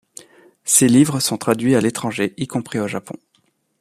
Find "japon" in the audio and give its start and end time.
2.87-3.17